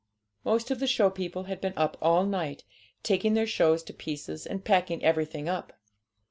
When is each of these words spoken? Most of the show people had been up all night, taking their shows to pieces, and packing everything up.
Most 0.43 0.71
of 0.71 0.79
the 0.79 0.87
show 0.87 1.11
people 1.11 1.43
had 1.43 1.61
been 1.61 1.75
up 1.77 1.95
all 2.01 2.25
night, 2.25 2.63
taking 3.03 3.35
their 3.35 3.45
shows 3.45 3.83
to 3.83 3.93
pieces, 3.93 4.47
and 4.47 4.65
packing 4.65 5.03
everything 5.03 5.47
up. 5.47 5.73